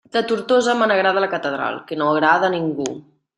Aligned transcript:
De 0.15 0.21
Tortosa 0.29 0.73
me 0.79 0.87
n'agrada 0.91 1.23
la 1.25 1.29
catedral, 1.33 1.77
que 1.91 1.99
no 2.01 2.09
agrada 2.15 2.49
a 2.51 2.55
ningú! 2.57 2.89